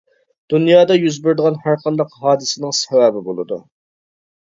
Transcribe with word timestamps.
دۇنيادا 0.53 0.97
يۈز 1.01 1.19
بېرىدىغان 1.27 1.61
ھەر 1.67 1.79
قانداق 1.85 2.19
ھادىسىنىڭ 2.25 2.77
سەۋەبى 2.83 3.27
بولىدۇ. 3.31 3.65